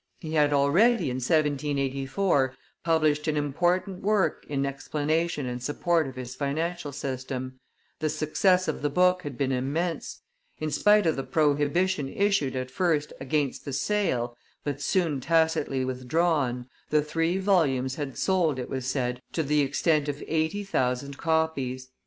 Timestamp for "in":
1.11-1.17, 4.49-4.65, 10.57-10.71